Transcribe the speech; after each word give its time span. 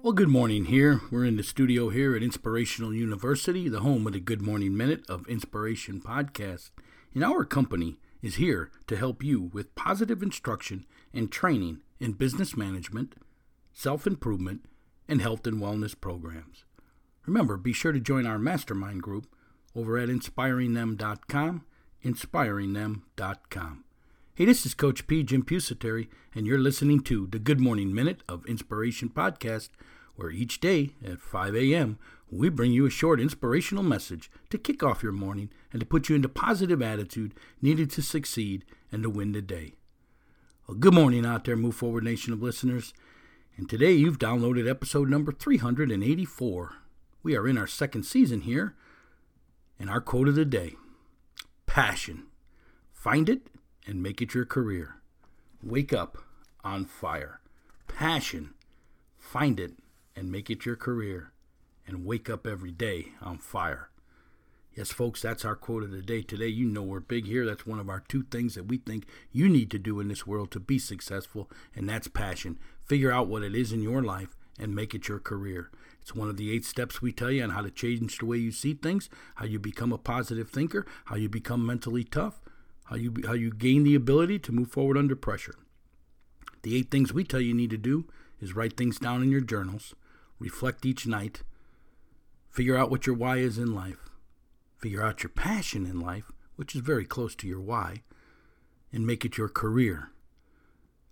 Well, 0.00 0.12
good 0.12 0.28
morning 0.28 0.66
here. 0.66 1.00
We're 1.10 1.24
in 1.24 1.36
the 1.36 1.42
studio 1.42 1.88
here 1.88 2.14
at 2.14 2.22
Inspirational 2.22 2.94
University, 2.94 3.68
the 3.68 3.80
home 3.80 4.06
of 4.06 4.12
the 4.12 4.20
Good 4.20 4.40
Morning 4.40 4.76
Minute 4.76 5.02
of 5.08 5.26
Inspiration 5.26 6.00
podcast. 6.00 6.70
And 7.14 7.24
our 7.24 7.44
company 7.44 7.98
is 8.22 8.36
here 8.36 8.70
to 8.86 8.96
help 8.96 9.24
you 9.24 9.50
with 9.52 9.74
positive 9.74 10.22
instruction 10.22 10.86
and 11.12 11.32
training 11.32 11.82
in 11.98 12.12
business 12.12 12.56
management, 12.56 13.16
self 13.72 14.06
improvement, 14.06 14.66
and 15.08 15.20
health 15.20 15.44
and 15.48 15.60
wellness 15.60 16.00
programs. 16.00 16.64
Remember, 17.26 17.56
be 17.56 17.72
sure 17.72 17.92
to 17.92 17.98
join 17.98 18.24
our 18.24 18.38
mastermind 18.38 19.02
group 19.02 19.26
over 19.74 19.98
at 19.98 20.08
inspiringthem.com, 20.08 21.64
inspiringthem.com. 22.04 23.84
Hey, 24.38 24.44
this 24.44 24.64
is 24.64 24.72
Coach 24.72 25.08
P. 25.08 25.24
Jim 25.24 25.42
Pusateri, 25.42 26.06
and 26.32 26.46
you're 26.46 26.60
listening 26.60 27.00
to 27.00 27.26
the 27.26 27.40
Good 27.40 27.58
Morning 27.58 27.92
Minute 27.92 28.22
of 28.28 28.46
Inspiration 28.46 29.08
podcast, 29.08 29.70
where 30.18 30.32
each 30.32 30.58
day 30.58 30.90
at 31.06 31.20
5 31.20 31.54
a.m., 31.54 31.96
we 32.28 32.48
bring 32.48 32.72
you 32.72 32.84
a 32.84 32.90
short 32.90 33.20
inspirational 33.20 33.84
message 33.84 34.28
to 34.50 34.58
kick 34.58 34.82
off 34.82 35.00
your 35.00 35.12
morning 35.12 35.48
and 35.72 35.78
to 35.78 35.86
put 35.86 36.08
you 36.08 36.16
into 36.16 36.28
positive 36.28 36.82
attitude 36.82 37.34
needed 37.62 37.88
to 37.92 38.02
succeed 38.02 38.64
and 38.90 39.04
to 39.04 39.08
win 39.08 39.30
the 39.30 39.40
day. 39.40 39.74
Well, 40.66 40.76
good 40.76 40.92
morning 40.92 41.24
out 41.24 41.44
there, 41.44 41.56
Move 41.56 41.76
Forward 41.76 42.02
Nation 42.02 42.32
of 42.32 42.42
listeners. 42.42 42.92
And 43.56 43.70
today 43.70 43.92
you've 43.92 44.18
downloaded 44.18 44.68
episode 44.68 45.08
number 45.08 45.30
384. 45.30 46.74
We 47.22 47.36
are 47.36 47.46
in 47.46 47.56
our 47.56 47.68
second 47.68 48.02
season 48.02 48.40
here, 48.40 48.74
and 49.78 49.88
our 49.88 50.00
quote 50.00 50.26
of 50.26 50.34
the 50.34 50.44
day 50.44 50.74
Passion. 51.66 52.24
Find 52.92 53.28
it 53.28 53.46
and 53.86 54.02
make 54.02 54.20
it 54.20 54.34
your 54.34 54.44
career. 54.44 54.96
Wake 55.62 55.92
up 55.92 56.18
on 56.64 56.86
fire. 56.86 57.40
Passion. 57.86 58.54
Find 59.16 59.60
it 59.60 59.74
and 60.18 60.32
make 60.32 60.50
it 60.50 60.66
your 60.66 60.76
career. 60.76 61.32
And 61.86 62.04
wake 62.04 62.28
up 62.28 62.46
every 62.46 62.72
day 62.72 63.12
on 63.22 63.38
fire. 63.38 63.88
Yes, 64.74 64.90
folks, 64.90 65.22
that's 65.22 65.44
our 65.44 65.56
quote 65.56 65.84
of 65.84 65.90
the 65.90 66.02
day 66.02 66.22
today. 66.22 66.48
You 66.48 66.66
know 66.66 66.82
we're 66.82 67.00
big 67.00 67.26
here. 67.26 67.46
That's 67.46 67.66
one 67.66 67.80
of 67.80 67.88
our 67.88 68.04
two 68.08 68.24
things 68.24 68.54
that 68.54 68.66
we 68.66 68.76
think 68.76 69.06
you 69.32 69.48
need 69.48 69.70
to 69.70 69.78
do 69.78 69.98
in 69.98 70.08
this 70.08 70.26
world 70.26 70.50
to 70.50 70.60
be 70.60 70.78
successful, 70.78 71.50
and 71.74 71.88
that's 71.88 72.08
passion. 72.08 72.58
Figure 72.84 73.10
out 73.10 73.28
what 73.28 73.42
it 73.42 73.54
is 73.54 73.72
in 73.72 73.80
your 73.80 74.02
life 74.02 74.36
and 74.58 74.74
make 74.74 74.94
it 74.94 75.08
your 75.08 75.18
career. 75.18 75.70
It's 76.02 76.14
one 76.14 76.28
of 76.28 76.36
the 76.36 76.52
eight 76.52 76.64
steps 76.64 77.00
we 77.00 77.10
tell 77.12 77.30
you 77.30 77.42
on 77.42 77.50
how 77.50 77.62
to 77.62 77.70
change 77.70 78.18
the 78.18 78.26
way 78.26 78.36
you 78.36 78.52
see 78.52 78.74
things, 78.74 79.08
how 79.36 79.46
you 79.46 79.58
become 79.58 79.92
a 79.92 79.98
positive 79.98 80.50
thinker, 80.50 80.84
how 81.06 81.16
you 81.16 81.28
become 81.28 81.64
mentally 81.64 82.04
tough, 82.04 82.40
how 82.84 82.96
you 82.96 83.14
how 83.26 83.34
you 83.34 83.50
gain 83.50 83.84
the 83.84 83.94
ability 83.94 84.38
to 84.40 84.52
move 84.52 84.70
forward 84.70 84.98
under 84.98 85.16
pressure. 85.16 85.54
The 86.62 86.76
eight 86.76 86.90
things 86.90 87.12
we 87.12 87.24
tell 87.24 87.40
you 87.40 87.54
need 87.54 87.70
to 87.70 87.78
do 87.78 88.06
is 88.40 88.54
write 88.54 88.76
things 88.76 88.98
down 88.98 89.22
in 89.22 89.30
your 89.30 89.40
journals, 89.40 89.94
reflect 90.38 90.86
each 90.86 91.06
night, 91.06 91.42
figure 92.50 92.76
out 92.76 92.90
what 92.90 93.06
your 93.06 93.16
why 93.16 93.38
is 93.38 93.58
in 93.58 93.74
life, 93.74 94.08
figure 94.78 95.02
out 95.02 95.22
your 95.22 95.30
passion 95.30 95.86
in 95.86 96.00
life, 96.00 96.30
which 96.56 96.74
is 96.74 96.80
very 96.80 97.04
close 97.04 97.34
to 97.36 97.46
your 97.46 97.60
why, 97.60 98.02
and 98.92 99.06
make 99.06 99.24
it 99.24 99.36
your 99.36 99.48
career. 99.48 100.10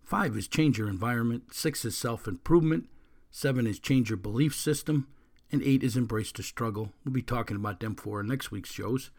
Five 0.04 0.36
is 0.36 0.46
change 0.48 0.78
your 0.78 0.88
environment, 0.88 1.52
six 1.52 1.84
is 1.84 1.96
self 1.96 2.28
improvement, 2.28 2.88
seven 3.30 3.66
is 3.66 3.78
change 3.78 4.08
your 4.10 4.16
belief 4.16 4.54
system, 4.54 5.08
and 5.50 5.62
eight 5.62 5.82
is 5.82 5.96
embrace 5.96 6.32
the 6.32 6.42
struggle. 6.42 6.92
We'll 7.04 7.12
be 7.12 7.22
talking 7.22 7.56
about 7.56 7.80
them 7.80 7.94
for 7.94 8.22
next 8.22 8.50
week's 8.50 8.72
shows. 8.72 9.10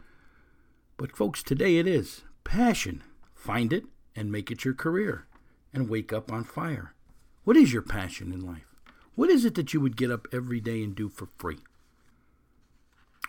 But, 0.97 1.15
folks, 1.15 1.43
today 1.43 1.77
it 1.77 1.87
is 1.87 2.23
passion. 2.43 3.03
Find 3.35 3.71
it 3.71 3.85
and 4.15 4.31
make 4.31 4.49
it 4.49 4.65
your 4.65 4.73
career 4.73 5.27
and 5.73 5.89
wake 5.89 6.11
up 6.11 6.31
on 6.31 6.43
fire. 6.43 6.93
What 7.43 7.55
is 7.55 7.71
your 7.71 7.83
passion 7.83 8.31
in 8.31 8.45
life? 8.45 8.66
What 9.17 9.31
is 9.31 9.45
it 9.45 9.55
that 9.55 9.73
you 9.73 9.81
would 9.81 9.97
get 9.97 10.11
up 10.11 10.27
every 10.31 10.61
day 10.61 10.83
and 10.83 10.95
do 10.95 11.09
for 11.09 11.27
free? 11.39 11.57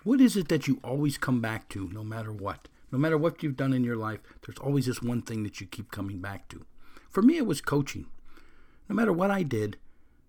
What 0.04 0.21
is 0.21 0.37
it 0.37 0.49
that 0.49 0.69
you 0.69 0.81
always 0.84 1.16
come 1.16 1.41
back 1.41 1.66
to 1.71 1.88
no 1.88 2.04
matter 2.04 2.31
what? 2.31 2.69
No 2.93 2.99
matter 2.99 3.16
what 3.16 3.43
you've 3.43 3.56
done 3.56 3.72
in 3.72 3.84
your 3.84 3.97
life, 3.97 4.21
there's 4.44 4.59
always 4.59 4.84
this 4.84 5.00
one 5.00 5.22
thing 5.22 5.44
that 5.44 5.62
you 5.62 5.66
keep 5.66 5.91
coming 5.91 6.19
back 6.19 6.47
to. 6.50 6.66
For 7.09 7.22
me, 7.22 7.38
it 7.38 7.47
was 7.47 7.62
coaching. 7.62 8.04
No 8.87 8.94
matter 8.94 9.15
what 9.15 9.31
I 9.31 9.43
did, 9.43 9.78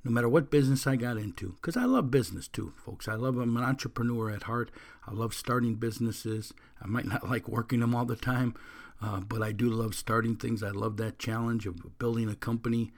no 0.05 0.11
matter 0.11 0.29
what 0.29 0.49
business 0.49 0.87
I 0.87 0.95
got 0.95 1.17
into, 1.17 1.55
because 1.55 1.75
I 1.75 1.83
love 1.83 2.09
business 2.09 2.47
too, 2.47 2.71
folks. 2.77 3.09
I 3.09 3.15
love, 3.15 3.37
I'm 3.37 3.57
an 3.57 3.63
entrepreneur 3.65 4.29
at 4.29 4.43
heart. 4.43 4.71
I 5.05 5.11
love 5.11 5.33
starting 5.33 5.75
businesses. 5.75 6.53
I 6.81 6.87
might 6.87 7.05
not 7.05 7.29
like 7.29 7.49
working 7.49 7.81
them 7.81 7.93
all 7.93 8.05
the 8.05 8.15
time, 8.15 8.55
uh, 9.01 9.19
but 9.19 9.43
I 9.43 9.51
do 9.51 9.69
love 9.69 9.93
starting 9.93 10.37
things. 10.37 10.63
I 10.63 10.69
love 10.69 10.95
that 10.97 11.19
challenge 11.19 11.65
of 11.65 11.99
building 11.99 12.29
a 12.29 12.35
company. 12.35 12.93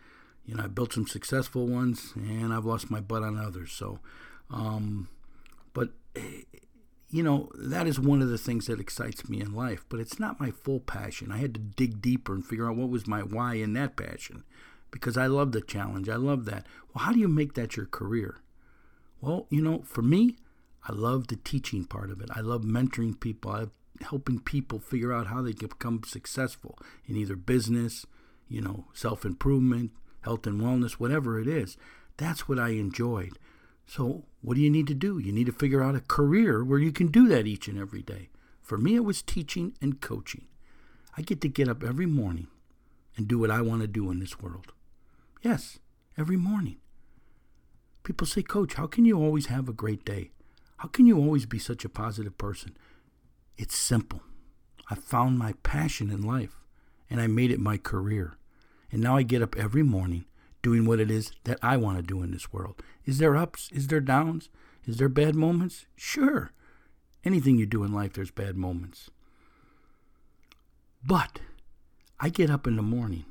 You 0.45 0.55
know, 0.55 0.63
I 0.63 0.67
built 0.67 0.93
some 0.93 1.07
successful 1.07 1.67
ones, 1.67 2.13
and 2.15 2.53
I've 2.53 2.65
lost 2.65 2.91
my 2.91 2.99
butt 2.99 3.23
on 3.23 3.37
others. 3.37 3.71
So, 3.71 3.99
um, 4.49 5.07
but 5.73 5.89
eh, 6.15 6.43
you 7.09 7.23
know, 7.23 7.49
that 7.55 7.87
is 7.87 7.99
one 7.99 8.21
of 8.21 8.29
the 8.29 8.37
things 8.37 8.67
that 8.67 8.79
excites 8.79 9.27
me 9.29 9.41
in 9.41 9.53
life. 9.53 9.85
But 9.89 9.99
it's 9.99 10.19
not 10.19 10.39
my 10.39 10.51
full 10.51 10.79
passion. 10.79 11.31
I 11.31 11.37
had 11.37 11.53
to 11.53 11.59
dig 11.59 12.01
deeper 12.01 12.33
and 12.33 12.45
figure 12.45 12.69
out 12.69 12.77
what 12.77 12.89
was 12.89 13.07
my 13.07 13.21
why 13.21 13.55
in 13.55 13.73
that 13.73 13.95
passion, 13.95 14.43
because 14.89 15.17
I 15.17 15.27
love 15.27 15.51
the 15.51 15.61
challenge. 15.61 16.09
I 16.09 16.15
love 16.15 16.45
that. 16.45 16.65
Well, 16.93 17.05
how 17.05 17.13
do 17.13 17.19
you 17.19 17.27
make 17.27 17.53
that 17.53 17.75
your 17.75 17.85
career? 17.85 18.37
Well, 19.19 19.45
you 19.49 19.61
know, 19.61 19.83
for 19.83 20.01
me, 20.01 20.37
I 20.87 20.93
love 20.93 21.27
the 21.27 21.35
teaching 21.35 21.85
part 21.85 22.09
of 22.09 22.21
it. 22.21 22.29
I 22.33 22.41
love 22.41 22.63
mentoring 22.63 23.19
people. 23.19 23.51
I 23.51 23.65
helping 24.03 24.39
people 24.39 24.79
figure 24.79 25.13
out 25.13 25.27
how 25.27 25.41
they 25.41 25.53
can 25.53 25.67
become 25.67 26.01
successful 26.05 26.77
in 27.07 27.15
either 27.15 27.35
business, 27.35 28.05
you 28.47 28.61
know, 28.61 28.85
self 28.93 29.25
improvement, 29.25 29.91
health 30.21 30.45
and 30.47 30.61
wellness, 30.61 30.93
whatever 30.93 31.39
it 31.39 31.47
is. 31.47 31.77
That's 32.17 32.47
what 32.47 32.59
I 32.59 32.69
enjoyed. 32.69 33.37
So, 33.85 34.23
what 34.41 34.55
do 34.55 34.61
you 34.61 34.69
need 34.69 34.87
to 34.87 34.93
do? 34.93 35.19
You 35.19 35.31
need 35.31 35.47
to 35.47 35.51
figure 35.51 35.83
out 35.83 35.95
a 35.95 36.01
career 36.01 36.63
where 36.63 36.79
you 36.79 36.91
can 36.91 37.07
do 37.07 37.27
that 37.27 37.47
each 37.47 37.67
and 37.67 37.77
every 37.77 38.01
day. 38.01 38.29
For 38.61 38.77
me, 38.77 38.95
it 38.95 39.03
was 39.03 39.21
teaching 39.21 39.75
and 39.81 39.99
coaching. 39.99 40.45
I 41.17 41.21
get 41.21 41.41
to 41.41 41.49
get 41.49 41.67
up 41.67 41.83
every 41.83 42.05
morning 42.05 42.47
and 43.17 43.27
do 43.27 43.37
what 43.37 43.51
I 43.51 43.61
want 43.61 43.81
to 43.81 43.87
do 43.87 44.09
in 44.09 44.19
this 44.19 44.39
world. 44.39 44.71
Yes, 45.41 45.79
every 46.17 46.37
morning. 46.37 46.77
People 48.03 48.25
say, 48.25 48.41
Coach, 48.41 48.75
how 48.75 48.87
can 48.87 49.05
you 49.05 49.19
always 49.19 49.47
have 49.47 49.67
a 49.67 49.73
great 49.73 50.05
day? 50.05 50.31
How 50.77 50.87
can 50.87 51.05
you 51.05 51.17
always 51.17 51.45
be 51.45 51.59
such 51.59 51.85
a 51.85 51.89
positive 51.89 52.37
person? 52.37 52.77
It's 53.57 53.77
simple. 53.77 54.21
I 54.89 54.95
found 54.95 55.37
my 55.37 55.53
passion 55.63 56.09
in 56.09 56.21
life 56.21 56.57
and 57.09 57.21
I 57.21 57.27
made 57.27 57.51
it 57.51 57.59
my 57.59 57.77
career. 57.77 58.37
And 58.91 59.01
now 59.01 59.15
I 59.15 59.23
get 59.23 59.41
up 59.41 59.55
every 59.57 59.83
morning 59.83 60.25
doing 60.61 60.85
what 60.85 60.99
it 60.99 61.09
is 61.09 61.31
that 61.45 61.57
I 61.61 61.77
want 61.77 61.97
to 61.97 62.03
do 62.03 62.21
in 62.21 62.31
this 62.31 62.51
world. 62.53 62.81
Is 63.05 63.17
there 63.17 63.35
ups? 63.35 63.69
Is 63.71 63.87
there 63.87 64.01
downs? 64.01 64.49
Is 64.85 64.97
there 64.97 65.09
bad 65.09 65.35
moments? 65.35 65.85
Sure. 65.95 66.51
Anything 67.23 67.57
you 67.57 67.65
do 67.65 67.83
in 67.83 67.93
life, 67.93 68.13
there's 68.13 68.31
bad 68.31 68.57
moments. 68.57 69.09
But 71.05 71.39
I 72.19 72.29
get 72.29 72.49
up 72.49 72.67
in 72.67 72.75
the 72.75 72.81
morning 72.81 73.25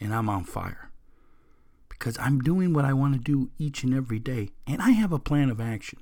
and 0.00 0.14
I'm 0.14 0.28
on 0.28 0.44
fire 0.44 0.90
because 1.88 2.16
I'm 2.18 2.40
doing 2.40 2.72
what 2.72 2.84
I 2.84 2.92
want 2.92 3.14
to 3.14 3.20
do 3.20 3.50
each 3.58 3.82
and 3.82 3.94
every 3.94 4.18
day 4.18 4.50
and 4.66 4.80
I 4.80 4.90
have 4.90 5.12
a 5.12 5.18
plan 5.18 5.50
of 5.50 5.60
action. 5.60 6.00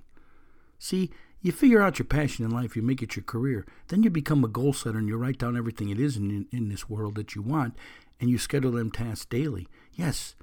See, 0.78 1.10
you 1.40 1.50
figure 1.50 1.82
out 1.82 1.98
your 1.98 2.06
passion 2.06 2.44
in 2.44 2.50
life, 2.50 2.76
you 2.76 2.82
make 2.82 3.02
it 3.02 3.16
your 3.16 3.24
career, 3.24 3.66
then 3.88 4.02
you 4.02 4.10
become 4.10 4.44
a 4.44 4.48
goal 4.48 4.72
setter 4.72 4.98
and 4.98 5.08
you 5.08 5.16
write 5.16 5.38
down 5.38 5.56
everything 5.56 5.88
it 5.88 6.00
is 6.00 6.16
in, 6.16 6.46
in 6.52 6.68
this 6.68 6.88
world 6.88 7.14
that 7.16 7.34
you 7.34 7.42
want 7.42 7.76
and 8.20 8.30
you 8.30 8.38
schedule 8.38 8.72
them 8.72 8.90
tasks 8.90 9.26
daily. 9.26 9.68
Yes, 9.92 10.34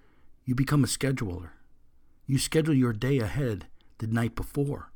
you 0.46 0.56
become 0.56 0.84
a 0.84 0.88
scheduler. 0.88 1.50
You 2.26 2.38
schedule 2.38 2.74
your 2.74 2.94
day 2.94 3.20
ahead 3.20 3.68
the 4.00 4.08
night 4.08 4.36
before. 4.36 4.92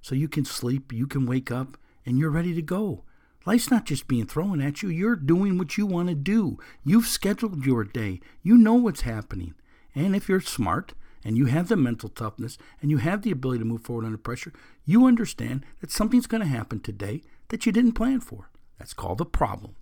So 0.00 0.14
you 0.14 0.28
can 0.28 0.44
sleep, 0.44 0.92
you 0.92 1.06
can 1.06 1.26
wake 1.26 1.50
up, 1.50 1.76
and 2.04 2.18
you're 2.18 2.30
ready 2.30 2.54
to 2.54 2.62
go. 2.62 3.04
Life's 3.44 3.70
not 3.70 3.86
just 3.86 4.08
being 4.08 4.26
thrown 4.26 4.60
at 4.60 4.82
you, 4.82 4.88
you're 4.88 5.16
doing 5.16 5.58
what 5.58 5.76
you 5.76 5.86
want 5.86 6.08
to 6.08 6.14
do. 6.14 6.58
You've 6.84 7.06
scheduled 7.06 7.66
your 7.66 7.84
day, 7.84 8.20
you 8.42 8.56
know 8.56 8.74
what's 8.74 9.02
happening. 9.02 9.54
And 9.94 10.14
if 10.14 10.28
you're 10.28 10.40
smart 10.40 10.94
and 11.24 11.36
you 11.36 11.46
have 11.46 11.68
the 11.68 11.76
mental 11.76 12.08
toughness 12.08 12.56
and 12.80 12.90
you 12.90 12.98
have 12.98 13.22
the 13.22 13.30
ability 13.30 13.60
to 13.60 13.64
move 13.64 13.82
forward 13.82 14.04
under 14.04 14.18
pressure, 14.18 14.52
you 14.84 15.06
understand 15.06 15.64
that 15.80 15.90
something's 15.90 16.26
going 16.26 16.42
to 16.42 16.48
happen 16.48 16.80
today 16.80 17.22
that 17.48 17.66
you 17.66 17.72
didn't 17.72 17.92
plan 17.92 18.20
for. 18.20 18.48
That's 18.78 18.94
called 18.94 19.20
a 19.20 19.24
problem. 19.24 19.76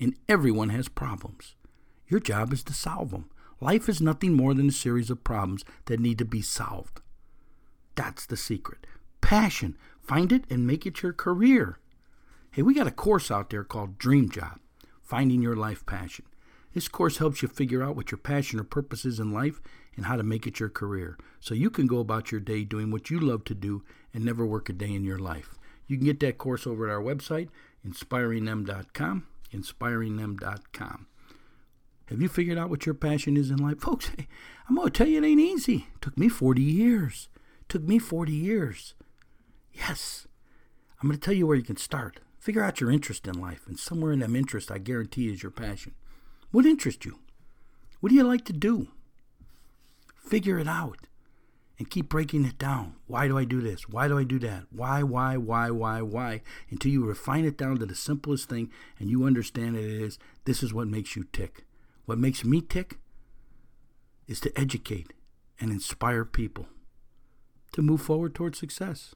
And 0.00 0.14
everyone 0.28 0.70
has 0.70 0.88
problems. 0.88 1.54
Your 2.10 2.20
job 2.20 2.52
is 2.52 2.64
to 2.64 2.74
solve 2.74 3.12
them. 3.12 3.30
Life 3.60 3.88
is 3.88 4.00
nothing 4.00 4.34
more 4.34 4.52
than 4.52 4.68
a 4.68 4.72
series 4.72 5.10
of 5.10 5.22
problems 5.22 5.64
that 5.84 6.00
need 6.00 6.18
to 6.18 6.24
be 6.24 6.42
solved. 6.42 7.00
That's 7.94 8.26
the 8.26 8.36
secret. 8.36 8.86
Passion. 9.20 9.76
Find 10.02 10.32
it 10.32 10.44
and 10.50 10.66
make 10.66 10.86
it 10.86 11.02
your 11.02 11.12
career. 11.12 11.78
Hey, 12.50 12.62
we 12.62 12.74
got 12.74 12.88
a 12.88 12.90
course 12.90 13.30
out 13.30 13.50
there 13.50 13.62
called 13.62 13.96
Dream 13.96 14.28
Job 14.28 14.58
Finding 15.02 15.40
Your 15.40 15.54
Life 15.54 15.86
Passion. 15.86 16.24
This 16.74 16.88
course 16.88 17.18
helps 17.18 17.42
you 17.42 17.48
figure 17.48 17.82
out 17.82 17.94
what 17.94 18.10
your 18.10 18.18
passion 18.18 18.58
or 18.58 18.64
purpose 18.64 19.04
is 19.04 19.20
in 19.20 19.32
life 19.32 19.60
and 19.96 20.06
how 20.06 20.16
to 20.16 20.22
make 20.24 20.46
it 20.46 20.58
your 20.58 20.68
career 20.68 21.16
so 21.38 21.54
you 21.54 21.70
can 21.70 21.86
go 21.86 21.98
about 21.98 22.32
your 22.32 22.40
day 22.40 22.64
doing 22.64 22.90
what 22.90 23.10
you 23.10 23.20
love 23.20 23.44
to 23.44 23.54
do 23.54 23.84
and 24.12 24.24
never 24.24 24.44
work 24.44 24.68
a 24.68 24.72
day 24.72 24.92
in 24.92 25.04
your 25.04 25.18
life. 25.18 25.54
You 25.86 25.96
can 25.96 26.06
get 26.06 26.20
that 26.20 26.38
course 26.38 26.66
over 26.66 26.88
at 26.88 26.92
our 26.92 27.02
website, 27.02 27.48
inspiringthem.com, 27.86 29.26
inspiringthem.com. 29.52 31.06
Have 32.10 32.20
you 32.20 32.28
figured 32.28 32.58
out 32.58 32.70
what 32.70 32.86
your 32.86 32.94
passion 32.94 33.36
is 33.36 33.50
in 33.50 33.58
life? 33.58 33.78
Folks, 33.78 34.10
I'm 34.68 34.74
going 34.74 34.88
to 34.88 34.92
tell 34.92 35.06
you 35.06 35.22
it 35.22 35.26
ain't 35.26 35.40
easy. 35.40 35.86
It 35.94 36.02
took 36.02 36.18
me 36.18 36.28
40 36.28 36.60
years. 36.60 37.28
It 37.62 37.68
took 37.68 37.82
me 37.82 38.00
40 38.00 38.32
years. 38.32 38.94
Yes. 39.72 40.26
I'm 41.00 41.08
going 41.08 41.18
to 41.18 41.24
tell 41.24 41.34
you 41.34 41.46
where 41.46 41.56
you 41.56 41.62
can 41.62 41.76
start. 41.76 42.18
Figure 42.40 42.64
out 42.64 42.80
your 42.80 42.90
interest 42.90 43.28
in 43.28 43.40
life, 43.40 43.66
and 43.66 43.78
somewhere 43.78 44.12
in 44.12 44.18
them 44.18 44.34
interest, 44.34 44.72
I 44.72 44.78
guarantee, 44.78 45.32
is 45.32 45.42
your 45.42 45.52
passion. 45.52 45.94
What 46.50 46.66
interests 46.66 47.06
you? 47.06 47.20
What 48.00 48.08
do 48.08 48.16
you 48.16 48.24
like 48.24 48.44
to 48.46 48.52
do? 48.52 48.88
Figure 50.16 50.58
it 50.58 50.66
out 50.66 51.06
and 51.78 51.90
keep 51.90 52.08
breaking 52.08 52.44
it 52.44 52.58
down. 52.58 52.96
Why 53.06 53.28
do 53.28 53.38
I 53.38 53.44
do 53.44 53.60
this? 53.60 53.88
Why 53.88 54.08
do 54.08 54.18
I 54.18 54.24
do 54.24 54.38
that? 54.40 54.64
Why, 54.70 55.02
why, 55.02 55.36
why, 55.36 55.70
why, 55.70 56.02
why? 56.02 56.42
Until 56.70 56.90
you 56.90 57.04
refine 57.04 57.44
it 57.44 57.56
down 57.56 57.78
to 57.78 57.86
the 57.86 57.94
simplest 57.94 58.48
thing 58.48 58.70
and 58.98 59.10
you 59.10 59.24
understand 59.24 59.76
that 59.76 59.84
it 59.84 60.02
is 60.02 60.18
this 60.44 60.62
is 60.62 60.74
what 60.74 60.88
makes 60.88 61.14
you 61.14 61.24
tick. 61.32 61.66
What 62.06 62.18
makes 62.18 62.44
me 62.44 62.60
tick 62.60 62.98
is 64.26 64.40
to 64.40 64.58
educate 64.58 65.12
and 65.58 65.70
inspire 65.70 66.24
people 66.24 66.66
to 67.72 67.82
move 67.82 68.00
forward 68.00 68.34
towards 68.34 68.58
success. 68.58 69.14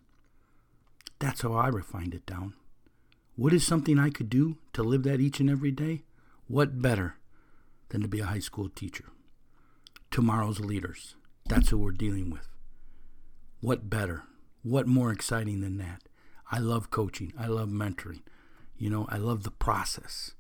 That's 1.19 1.43
how 1.43 1.55
I 1.55 1.69
refined 1.69 2.15
it 2.15 2.27
down. 2.27 2.55
What 3.37 3.53
is 3.53 3.67
something 3.67 3.99
I 3.99 4.11
could 4.11 4.31
do 4.31 4.59
to 4.75 4.83
live 4.83 5.03
that 5.05 5.21
each 5.21 5.41
and 5.41 5.51
every 5.51 5.73
day? 5.73 6.03
What 6.47 6.81
better 6.81 7.17
than 7.89 8.03
to 8.03 8.09
be 8.09 8.21
a 8.21 8.27
high 8.27 8.39
school 8.39 8.69
teacher? 8.69 9.07
Tomorrow's 10.11 10.61
leaders. 10.61 11.17
That's 11.47 11.71
who 11.71 11.79
we're 11.79 11.93
dealing 11.93 12.31
with. 12.31 12.49
What 13.61 13.91
better? 13.91 14.25
What 14.63 14.87
more 14.87 15.11
exciting 15.11 15.61
than 15.63 15.79
that? 15.79 16.03
I 16.51 16.59
love 16.59 16.91
coaching. 16.91 17.33
I 17.39 17.47
love 17.47 17.71
mentoring. 17.71 18.23
You 18.77 18.91
know, 18.91 19.07
I 19.09 19.17
love 19.17 19.43
the 19.43 19.51
process. 19.51 20.33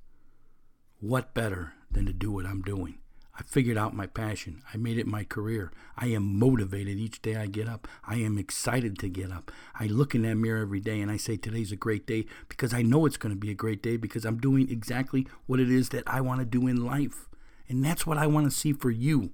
What 1.06 1.34
better 1.34 1.74
than 1.90 2.06
to 2.06 2.14
do 2.14 2.32
what 2.32 2.46
I'm 2.46 2.62
doing? 2.62 2.94
I 3.38 3.42
figured 3.42 3.76
out 3.76 3.94
my 3.94 4.06
passion. 4.06 4.62
I 4.72 4.78
made 4.78 4.96
it 4.96 5.06
my 5.06 5.22
career. 5.22 5.70
I 5.98 6.06
am 6.06 6.38
motivated 6.38 6.96
each 6.96 7.20
day 7.20 7.36
I 7.36 7.44
get 7.44 7.68
up. 7.68 7.86
I 8.06 8.14
am 8.14 8.38
excited 8.38 8.98
to 9.00 9.10
get 9.10 9.30
up. 9.30 9.52
I 9.78 9.84
look 9.84 10.14
in 10.14 10.22
that 10.22 10.36
mirror 10.36 10.62
every 10.62 10.80
day 10.80 11.02
and 11.02 11.10
I 11.10 11.18
say, 11.18 11.36
Today's 11.36 11.70
a 11.72 11.76
great 11.76 12.06
day 12.06 12.24
because 12.48 12.72
I 12.72 12.80
know 12.80 13.04
it's 13.04 13.18
going 13.18 13.34
to 13.34 13.38
be 13.38 13.50
a 13.50 13.54
great 13.54 13.82
day 13.82 13.98
because 13.98 14.24
I'm 14.24 14.38
doing 14.38 14.70
exactly 14.70 15.26
what 15.44 15.60
it 15.60 15.70
is 15.70 15.90
that 15.90 16.04
I 16.06 16.22
want 16.22 16.40
to 16.40 16.46
do 16.46 16.66
in 16.66 16.86
life. 16.86 17.28
And 17.68 17.84
that's 17.84 18.06
what 18.06 18.16
I 18.16 18.26
want 18.26 18.50
to 18.50 18.56
see 18.56 18.72
for 18.72 18.90
you 18.90 19.32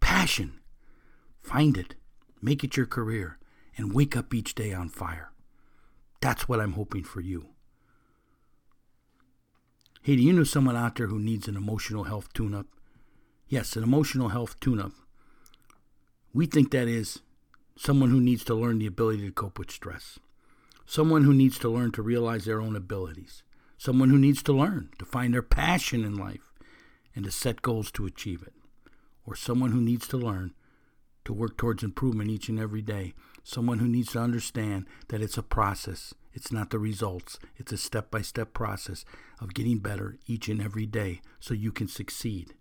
passion. 0.00 0.58
Find 1.40 1.76
it, 1.76 1.94
make 2.42 2.64
it 2.64 2.76
your 2.76 2.86
career, 2.86 3.38
and 3.76 3.94
wake 3.94 4.16
up 4.16 4.34
each 4.34 4.56
day 4.56 4.72
on 4.72 4.88
fire. 4.88 5.30
That's 6.20 6.48
what 6.48 6.58
I'm 6.58 6.72
hoping 6.72 7.04
for 7.04 7.20
you. 7.20 7.51
Hey, 10.04 10.16
do 10.16 10.22
you 10.22 10.32
know 10.32 10.42
someone 10.42 10.76
out 10.76 10.96
there 10.96 11.06
who 11.06 11.20
needs 11.20 11.46
an 11.46 11.56
emotional 11.56 12.02
health 12.02 12.32
tune 12.32 12.54
up? 12.54 12.66
Yes, 13.46 13.76
an 13.76 13.84
emotional 13.84 14.30
health 14.30 14.58
tune 14.58 14.80
up. 14.80 14.90
We 16.34 16.46
think 16.46 16.72
that 16.72 16.88
is 16.88 17.20
someone 17.76 18.10
who 18.10 18.20
needs 18.20 18.42
to 18.46 18.54
learn 18.56 18.80
the 18.80 18.88
ability 18.88 19.24
to 19.24 19.30
cope 19.30 19.60
with 19.60 19.70
stress, 19.70 20.18
someone 20.86 21.22
who 21.22 21.32
needs 21.32 21.56
to 21.60 21.68
learn 21.68 21.92
to 21.92 22.02
realize 22.02 22.46
their 22.46 22.60
own 22.60 22.74
abilities, 22.74 23.44
someone 23.78 24.10
who 24.10 24.18
needs 24.18 24.42
to 24.42 24.52
learn 24.52 24.88
to 24.98 25.04
find 25.04 25.32
their 25.32 25.40
passion 25.40 26.04
in 26.04 26.16
life 26.16 26.52
and 27.14 27.24
to 27.24 27.30
set 27.30 27.62
goals 27.62 27.92
to 27.92 28.04
achieve 28.04 28.42
it, 28.42 28.54
or 29.24 29.36
someone 29.36 29.70
who 29.70 29.80
needs 29.80 30.08
to 30.08 30.16
learn 30.16 30.52
to 31.24 31.32
work 31.32 31.56
towards 31.56 31.84
improvement 31.84 32.28
each 32.28 32.48
and 32.48 32.58
every 32.58 32.82
day, 32.82 33.14
someone 33.44 33.78
who 33.78 33.86
needs 33.86 34.10
to 34.10 34.18
understand 34.18 34.84
that 35.10 35.22
it's 35.22 35.38
a 35.38 35.44
process 35.44 36.12
it's 36.32 36.52
not 36.52 36.70
the 36.70 36.78
results. 36.78 37.38
It's 37.56 37.72
a 37.72 37.76
step 37.76 38.10
by 38.10 38.22
step 38.22 38.54
process 38.54 39.04
of 39.40 39.54
getting 39.54 39.78
better 39.78 40.18
each 40.26 40.48
and 40.48 40.60
every 40.60 40.86
day 40.86 41.20
so 41.40 41.54
you 41.54 41.72
can 41.72 41.88
succeed. 41.88 42.54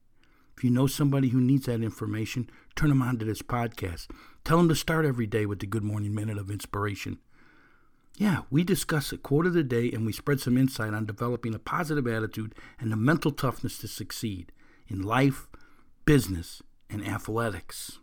If 0.57 0.63
you 0.63 0.69
know 0.69 0.87
somebody 0.87 1.29
who 1.29 1.41
needs 1.41 1.65
that 1.65 1.81
information, 1.81 2.49
turn 2.75 2.89
them 2.89 3.01
on 3.01 3.17
to 3.17 3.25
this 3.25 3.41
podcast. 3.41 4.07
Tell 4.43 4.57
them 4.57 4.69
to 4.69 4.75
start 4.75 5.05
every 5.05 5.25
day 5.25 5.45
with 5.45 5.59
the 5.59 5.65
Good 5.65 5.83
Morning 5.83 6.13
Minute 6.13 6.37
of 6.37 6.51
Inspiration. 6.51 7.19
Yeah, 8.17 8.41
we 8.49 8.63
discuss 8.63 9.11
a 9.11 9.17
quote 9.17 9.47
of 9.47 9.53
the 9.53 9.63
day 9.63 9.91
and 9.91 10.05
we 10.05 10.11
spread 10.11 10.39
some 10.39 10.57
insight 10.57 10.93
on 10.93 11.05
developing 11.05 11.55
a 11.55 11.59
positive 11.59 12.05
attitude 12.05 12.53
and 12.79 12.91
the 12.91 12.97
mental 12.97 13.31
toughness 13.31 13.77
to 13.79 13.87
succeed 13.87 14.51
in 14.87 15.01
life, 15.01 15.47
business, 16.05 16.61
and 16.89 17.07
athletics. 17.07 17.99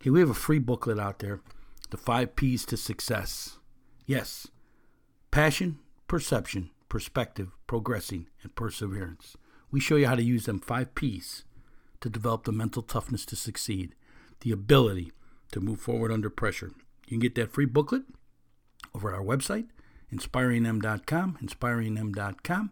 Okay, 0.00 0.10
we 0.10 0.20
have 0.20 0.30
a 0.30 0.34
free 0.34 0.58
booklet 0.58 0.98
out 0.98 1.18
there, 1.18 1.40
The 1.90 1.96
Five 1.96 2.36
P's 2.36 2.64
to 2.66 2.76
Success. 2.76 3.57
Yes, 4.08 4.48
passion, 5.30 5.80
perception, 6.06 6.70
perspective, 6.88 7.50
progressing, 7.66 8.26
and 8.42 8.54
perseverance. 8.54 9.36
We 9.70 9.80
show 9.80 9.96
you 9.96 10.06
how 10.06 10.14
to 10.14 10.22
use 10.22 10.46
them 10.46 10.60
five 10.60 10.94
P's 10.94 11.44
to 12.00 12.08
develop 12.08 12.44
the 12.44 12.52
mental 12.52 12.80
toughness 12.80 13.26
to 13.26 13.36
succeed, 13.36 13.94
the 14.40 14.50
ability 14.50 15.12
to 15.52 15.60
move 15.60 15.78
forward 15.78 16.10
under 16.10 16.30
pressure. 16.30 16.72
You 17.06 17.10
can 17.10 17.18
get 17.18 17.34
that 17.34 17.52
free 17.52 17.66
booklet 17.66 18.04
over 18.94 19.12
at 19.12 19.14
our 19.14 19.22
website, 19.22 19.66
inspiringthem.com, 20.10 21.36
inspiringthem.com. 21.42 22.70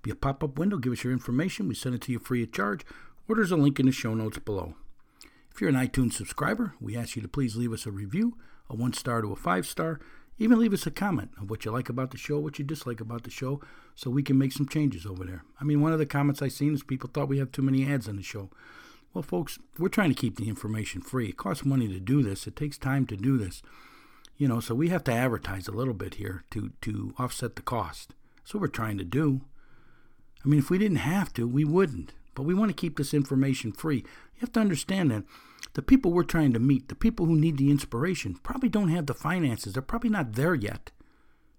Be 0.00 0.10
a 0.10 0.14
pop 0.14 0.42
up 0.42 0.58
window, 0.58 0.78
give 0.78 0.94
us 0.94 1.04
your 1.04 1.12
information. 1.12 1.68
We 1.68 1.74
send 1.74 1.96
it 1.96 2.00
to 2.02 2.12
you 2.12 2.18
free 2.18 2.44
of 2.44 2.52
charge, 2.52 2.86
or 3.28 3.36
there's 3.36 3.52
a 3.52 3.56
link 3.56 3.78
in 3.78 3.84
the 3.84 3.92
show 3.92 4.14
notes 4.14 4.38
below. 4.38 4.74
If 5.52 5.60
you're 5.60 5.68
an 5.68 5.76
iTunes 5.76 6.14
subscriber, 6.14 6.72
we 6.80 6.96
ask 6.96 7.14
you 7.14 7.20
to 7.20 7.28
please 7.28 7.56
leave 7.56 7.74
us 7.74 7.84
a 7.84 7.90
review, 7.90 8.38
a 8.70 8.74
one 8.74 8.94
star 8.94 9.20
to 9.20 9.32
a 9.32 9.36
five 9.36 9.66
star. 9.66 10.00
Even 10.38 10.58
leave 10.58 10.72
us 10.72 10.86
a 10.86 10.90
comment 10.90 11.30
of 11.40 11.50
what 11.50 11.64
you 11.64 11.70
like 11.72 11.88
about 11.88 12.12
the 12.12 12.16
show, 12.16 12.38
what 12.38 12.58
you 12.58 12.64
dislike 12.64 13.00
about 13.00 13.24
the 13.24 13.30
show, 13.30 13.60
so 13.96 14.08
we 14.08 14.22
can 14.22 14.38
make 14.38 14.52
some 14.52 14.68
changes 14.68 15.04
over 15.04 15.24
there. 15.24 15.44
I 15.60 15.64
mean, 15.64 15.80
one 15.80 15.92
of 15.92 15.98
the 15.98 16.06
comments 16.06 16.40
I 16.40 16.48
seen 16.48 16.74
is 16.74 16.82
people 16.84 17.10
thought 17.12 17.28
we 17.28 17.38
have 17.38 17.50
too 17.50 17.62
many 17.62 17.90
ads 17.90 18.08
on 18.08 18.16
the 18.16 18.22
show. 18.22 18.50
Well, 19.12 19.22
folks, 19.22 19.58
we're 19.78 19.88
trying 19.88 20.10
to 20.10 20.20
keep 20.20 20.36
the 20.36 20.48
information 20.48 21.00
free. 21.00 21.30
It 21.30 21.36
costs 21.36 21.64
money 21.64 21.88
to 21.88 21.98
do 21.98 22.22
this. 22.22 22.46
It 22.46 22.54
takes 22.54 22.78
time 22.78 23.06
to 23.06 23.16
do 23.16 23.36
this. 23.36 23.62
You 24.36 24.46
know, 24.46 24.60
so 24.60 24.74
we 24.74 24.90
have 24.90 25.02
to 25.04 25.12
advertise 25.12 25.66
a 25.66 25.72
little 25.72 25.94
bit 25.94 26.14
here 26.14 26.44
to 26.52 26.70
to 26.82 27.14
offset 27.18 27.56
the 27.56 27.62
cost. 27.62 28.14
That's 28.36 28.54
what 28.54 28.60
we're 28.60 28.68
trying 28.68 28.98
to 28.98 29.04
do. 29.04 29.40
I 30.44 30.48
mean, 30.48 30.60
if 30.60 30.70
we 30.70 30.78
didn't 30.78 30.98
have 30.98 31.32
to, 31.34 31.48
we 31.48 31.64
wouldn't. 31.64 32.12
But 32.36 32.44
we 32.44 32.54
want 32.54 32.70
to 32.70 32.80
keep 32.80 32.96
this 32.96 33.12
information 33.12 33.72
free. 33.72 34.04
You 34.38 34.42
have 34.42 34.52
to 34.52 34.60
understand 34.60 35.10
that 35.10 35.24
the 35.74 35.82
people 35.82 36.12
we're 36.12 36.22
trying 36.22 36.52
to 36.52 36.60
meet, 36.60 36.88
the 36.88 36.94
people 36.94 37.26
who 37.26 37.34
need 37.34 37.58
the 37.58 37.72
inspiration, 37.72 38.38
probably 38.44 38.68
don't 38.68 38.90
have 38.90 39.06
the 39.06 39.14
finances. 39.14 39.72
They're 39.72 39.82
probably 39.82 40.10
not 40.10 40.34
there 40.34 40.54
yet 40.54 40.92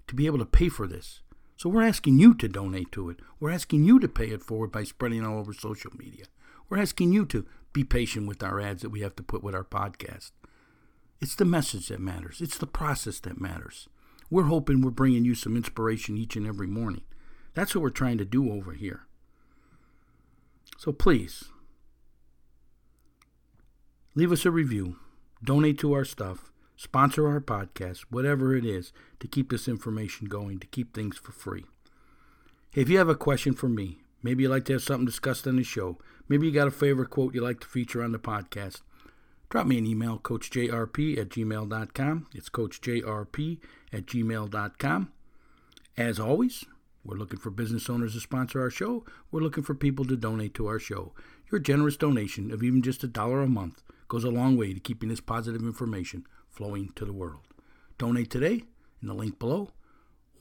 to 0.08 0.16
be 0.16 0.28
able 0.28 0.38
to 0.40 0.46
pay 0.46 0.70
for 0.70 0.88
this. 0.88 1.20
So 1.58 1.70
we're 1.70 1.86
asking 1.86 2.20
you 2.20 2.34
to 2.36 2.48
donate 2.48 2.94
to 2.94 3.10
it. 3.10 3.20
We're 3.38 3.52
asking 3.52 3.84
you 3.84 4.00
to 4.00 4.08
pay 4.08 4.28
it 4.28 4.42
forward 4.42 4.72
by 4.72 4.86
spreading 4.86 5.22
it 5.22 5.28
all 5.28 5.40
over 5.40 5.52
social 5.52 5.92
media. 5.98 6.24
We're 6.70 6.80
asking 6.80 7.12
you 7.12 7.26
to 7.26 7.46
be 7.74 7.84
patient 7.84 8.28
with 8.28 8.42
our 8.42 8.62
ads 8.62 8.82
that 8.82 8.92
we 8.92 9.02
have 9.02 9.18
to 9.18 9.24
put 9.24 9.44
with 9.44 9.54
our 9.54 9.66
podcast. 9.66 10.32
It's 11.20 11.36
the 11.36 11.44
message 11.44 11.90
that 11.90 12.00
matters, 12.00 12.40
it's 12.40 12.58
the 12.58 12.66
process 12.66 13.20
that 13.20 13.42
matters. 13.42 13.90
We're 14.30 14.44
hoping 14.44 14.80
we're 14.80 14.92
bringing 14.92 15.26
you 15.26 15.36
some 15.36 15.58
inspiration 15.58 16.16
each 16.16 16.38
and 16.38 16.48
every 16.48 16.68
morning. 16.68 17.02
That's 17.56 17.76
what 17.76 17.82
we're 17.82 17.90
trying 17.90 18.20
to 18.20 18.26
do 18.26 18.54
over 18.54 18.72
here. 18.72 19.02
So 20.78 20.94
please, 20.94 21.44
leave 24.20 24.34
us 24.34 24.46
a 24.46 24.52
review, 24.52 24.98
donate 25.42 25.80
to 25.80 25.94
our 25.94 26.04
stuff, 26.04 26.52
sponsor 26.76 27.26
our 27.26 27.40
podcast, 27.40 28.00
whatever 28.10 28.54
it 28.54 28.66
is, 28.66 28.92
to 29.18 29.30
keep 29.30 29.50
this 29.50 29.66
information 29.66 30.28
going, 30.28 30.60
to 30.60 30.68
keep 30.68 30.94
things 30.94 31.18
for 31.18 31.32
free. 31.32 31.64
If 32.76 32.90
you 32.90 32.98
have 32.98 33.08
a 33.08 33.16
question 33.16 33.54
for 33.54 33.70
me, 33.70 34.02
maybe 34.22 34.44
you'd 34.44 34.50
like 34.50 34.66
to 34.66 34.74
have 34.74 34.84
something 34.84 35.06
discussed 35.06 35.48
on 35.48 35.56
the 35.56 35.64
show, 35.64 36.00
maybe 36.28 36.46
you 36.46 36.52
got 36.52 36.68
a 36.68 36.72
favorite 36.72 37.10
quote 37.10 37.34
you'd 37.34 37.46
like 37.46 37.62
to 37.62 37.68
feature 37.68 38.04
on 38.04 38.12
the 38.12 38.20
podcast, 38.20 38.82
drop 39.48 39.66
me 39.66 39.78
an 39.78 39.88
email, 39.88 40.20
coachjrp 40.20 41.18
at 41.18 41.30
gmail.com. 41.30 42.28
It's 42.36 42.50
coachjrp 42.50 43.60
at 43.94 44.06
gmail.com. 44.06 45.12
As 45.96 46.20
always, 46.20 46.66
we're 47.06 47.16
looking 47.16 47.40
for 47.40 47.52
business 47.52 47.90
owners 47.90 48.16
to 48.16 48.20
sponsor 48.20 48.60
our 48.60 48.70
show. 48.70 49.06
We're 49.32 49.40
looking 49.40 49.64
for 49.64 49.76
people 49.76 50.04
to 50.04 50.18
donate 50.18 50.56
to 50.56 50.68
our 50.68 50.78
show. 50.78 51.14
Your 51.50 51.60
generous 51.60 51.96
donation 51.96 52.52
of 52.52 52.62
even 52.62 52.82
just 52.82 53.02
a 53.06 53.08
dollar 53.08 53.42
a 53.42 53.48
month 53.48 53.82
goes 54.10 54.26
a 54.26 54.30
long 54.30 54.58
way 54.58 54.74
to 54.74 54.80
keeping 54.80 55.08
this 55.08 55.22
positive 55.22 55.62
information 55.62 56.26
flowing 56.50 56.92
to 56.96 57.06
the 57.06 57.14
world. 57.14 57.44
Donate 57.98 58.30
today 58.30 58.64
in 59.02 59.08
the 59.08 59.14
link 59.14 59.40
below 59.40 59.70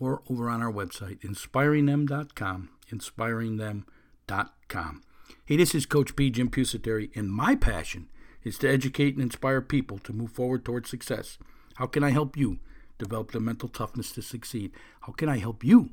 or 0.01 0.23
over 0.29 0.49
on 0.49 0.63
our 0.63 0.73
website, 0.73 1.21
inspiringthem.com, 1.21 2.71
inspiringthem.com. 2.91 5.03
Hey, 5.45 5.57
this 5.57 5.75
is 5.75 5.87
Coach 5.87 6.17
P. 6.17 6.31
Jim 6.31 6.51
Pusateri, 6.51 7.15
and 7.15 7.31
my 7.31 7.55
passion 7.55 8.09
is 8.43 8.59
to 8.59 8.69
educate 8.69 9.15
and 9.15 9.23
inspire 9.23 9.61
people 9.61 9.99
to 9.99 10.13
move 10.13 10.33
forward 10.33 10.65
towards 10.65 10.89
success. 10.89 11.39
How 11.75 11.87
can 11.87 12.03
I 12.03 12.11
help 12.11 12.37
you 12.37 12.59
develop 12.99 13.33
the 13.33 13.41
mental 13.41 13.69
toughness 13.69 14.13
to 14.13 14.23
succeed? 14.23 14.73
How 15.03 15.13
can 15.13 15.29
I 15.29 15.39
help 15.39 15.63
you 15.63 15.91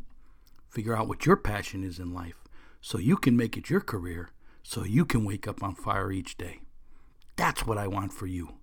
figure 0.70 0.96
out 0.96 1.08
what 1.08 1.26
your 1.26 1.36
passion 1.36 1.84
is 1.84 2.00
in 2.00 2.14
life 2.14 2.42
so 2.80 2.98
you 2.98 3.18
can 3.18 3.36
make 3.36 3.58
it 3.58 3.70
your 3.70 3.82
career, 3.82 4.30
so 4.64 4.86
you 4.86 5.06
can 5.06 5.26
wake 5.26 5.48
up 5.48 5.62
on 5.62 5.76
fire 5.76 6.12
each 6.12 6.38
day? 6.38 6.62
That's 7.36 7.66
what 7.66 7.78
I 7.78 7.88
want 7.88 8.14
for 8.14 8.28
you. 8.28 8.56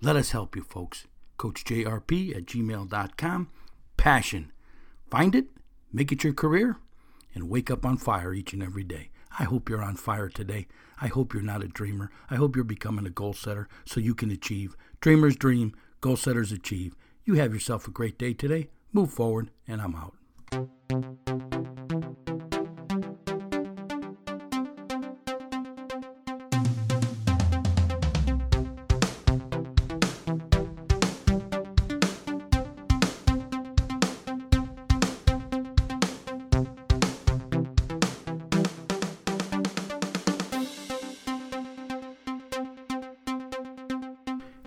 Let 0.00 0.16
us 0.16 0.30
help 0.32 0.56
you, 0.56 0.62
folks. 0.62 1.06
CoachJRP 1.38 2.36
at 2.36 2.46
gmail.com. 2.46 3.48
Passion. 3.96 4.52
Find 5.10 5.34
it, 5.34 5.46
make 5.92 6.12
it 6.12 6.24
your 6.24 6.32
career, 6.32 6.78
and 7.34 7.48
wake 7.48 7.70
up 7.70 7.84
on 7.84 7.96
fire 7.96 8.32
each 8.32 8.52
and 8.52 8.62
every 8.62 8.84
day. 8.84 9.10
I 9.38 9.44
hope 9.44 9.68
you're 9.68 9.82
on 9.82 9.96
fire 9.96 10.28
today. 10.28 10.66
I 11.00 11.08
hope 11.08 11.32
you're 11.32 11.42
not 11.42 11.62
a 11.62 11.68
dreamer. 11.68 12.10
I 12.30 12.36
hope 12.36 12.54
you're 12.54 12.64
becoming 12.64 13.06
a 13.06 13.10
goal 13.10 13.32
setter 13.32 13.68
so 13.84 14.00
you 14.00 14.14
can 14.14 14.30
achieve. 14.30 14.76
Dreamers 15.00 15.36
dream, 15.36 15.74
goal 16.00 16.16
setters 16.16 16.52
achieve. 16.52 16.94
You 17.24 17.34
have 17.34 17.52
yourself 17.52 17.88
a 17.88 17.90
great 17.90 18.18
day 18.18 18.34
today. 18.34 18.68
Move 18.92 19.10
forward, 19.10 19.50
and 19.66 19.80
I'm 19.80 19.94
out. 19.94 21.51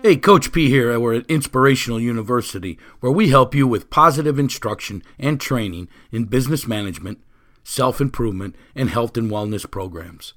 Hey, 0.06 0.14
Coach 0.14 0.52
P 0.52 0.68
here. 0.68 1.00
We're 1.00 1.14
at 1.14 1.26
Inspirational 1.28 1.98
University, 1.98 2.78
where 3.00 3.10
we 3.10 3.30
help 3.30 3.56
you 3.56 3.66
with 3.66 3.90
positive 3.90 4.38
instruction 4.38 5.02
and 5.18 5.40
training 5.40 5.88
in 6.12 6.26
business 6.26 6.64
management, 6.64 7.18
self 7.64 8.00
improvement, 8.00 8.54
and 8.76 8.88
health 8.88 9.16
and 9.16 9.28
wellness 9.28 9.68
programs. 9.68 10.34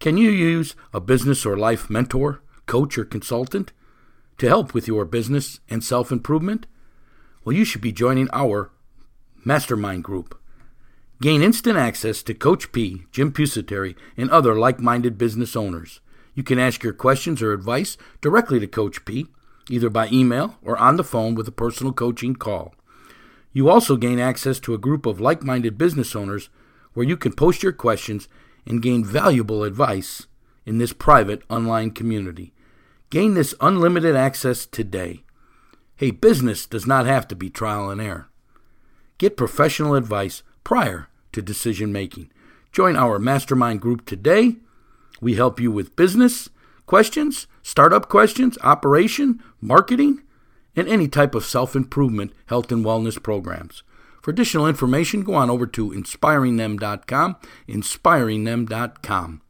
Can 0.00 0.18
you 0.18 0.28
use 0.28 0.76
a 0.92 1.00
business 1.00 1.46
or 1.46 1.56
life 1.56 1.88
mentor, 1.88 2.42
coach, 2.66 2.98
or 2.98 3.06
consultant 3.06 3.72
to 4.36 4.48
help 4.48 4.74
with 4.74 4.86
your 4.86 5.06
business 5.06 5.60
and 5.70 5.82
self 5.82 6.12
improvement? 6.12 6.66
Well, 7.42 7.56
you 7.56 7.64
should 7.64 7.80
be 7.80 7.92
joining 7.92 8.28
our 8.34 8.70
mastermind 9.46 10.04
group. 10.04 10.38
Gain 11.22 11.42
instant 11.42 11.78
access 11.78 12.22
to 12.24 12.34
Coach 12.34 12.70
P, 12.70 13.06
Jim 13.12 13.32
Pusateri, 13.32 13.96
and 14.18 14.30
other 14.30 14.54
like 14.54 14.78
minded 14.78 15.16
business 15.16 15.56
owners. 15.56 16.00
You 16.36 16.42
can 16.42 16.58
ask 16.58 16.84
your 16.84 16.92
questions 16.92 17.42
or 17.42 17.52
advice 17.52 17.96
directly 18.20 18.60
to 18.60 18.66
Coach 18.66 19.04
P, 19.06 19.26
either 19.70 19.88
by 19.88 20.08
email 20.12 20.56
or 20.62 20.76
on 20.76 20.96
the 20.96 21.02
phone 21.02 21.34
with 21.34 21.48
a 21.48 21.52
personal 21.52 21.94
coaching 21.94 22.36
call. 22.36 22.74
You 23.52 23.70
also 23.70 23.96
gain 23.96 24.20
access 24.20 24.60
to 24.60 24.74
a 24.74 24.78
group 24.78 25.06
of 25.06 25.18
like 25.18 25.42
minded 25.42 25.78
business 25.78 26.14
owners 26.14 26.50
where 26.92 27.06
you 27.06 27.16
can 27.16 27.32
post 27.32 27.62
your 27.62 27.72
questions 27.72 28.28
and 28.66 28.82
gain 28.82 29.02
valuable 29.02 29.64
advice 29.64 30.26
in 30.66 30.76
this 30.76 30.92
private 30.92 31.42
online 31.48 31.90
community. 31.90 32.52
Gain 33.08 33.32
this 33.32 33.54
unlimited 33.60 34.14
access 34.14 34.66
today. 34.66 35.22
Hey, 35.96 36.10
business 36.10 36.66
does 36.66 36.86
not 36.86 37.06
have 37.06 37.26
to 37.28 37.34
be 37.34 37.48
trial 37.48 37.88
and 37.88 38.00
error. 38.00 38.28
Get 39.16 39.38
professional 39.38 39.94
advice 39.94 40.42
prior 40.64 41.08
to 41.32 41.40
decision 41.40 41.92
making. 41.92 42.30
Join 42.72 42.94
our 42.94 43.18
mastermind 43.18 43.80
group 43.80 44.04
today 44.04 44.56
we 45.20 45.34
help 45.34 45.60
you 45.60 45.70
with 45.70 45.96
business 45.96 46.48
questions, 46.86 47.46
startup 47.62 48.08
questions, 48.08 48.56
operation, 48.62 49.42
marketing, 49.60 50.22
and 50.74 50.88
any 50.88 51.08
type 51.08 51.34
of 51.34 51.44
self 51.44 51.74
improvement, 51.74 52.32
health, 52.46 52.70
and 52.70 52.84
wellness 52.84 53.20
programs. 53.22 53.82
For 54.22 54.30
additional 54.30 54.66
information, 54.66 55.22
go 55.22 55.34
on 55.34 55.50
over 55.50 55.66
to 55.68 55.90
inspiringthem.com, 55.90 57.36
inspiringthem.com. 57.68 59.42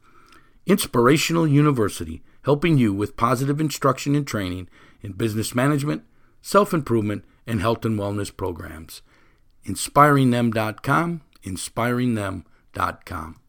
Inspirational 0.65 1.47
University, 1.47 2.21
helping 2.43 2.77
you 2.77 2.93
with 2.93 3.17
positive 3.17 3.59
instruction 3.61 4.15
and 4.15 4.27
training 4.27 4.67
in 5.01 5.13
business 5.13 5.55
management, 5.55 6.03
self 6.41 6.73
improvement, 6.73 7.25
and 7.45 7.61
health 7.61 7.85
and 7.85 7.97
wellness 7.97 8.35
programs. 8.35 9.01
Inspiringthem.com, 9.65 11.21
inspiringthem.com. 11.43 13.39